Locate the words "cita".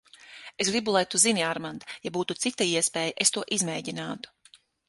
2.47-2.69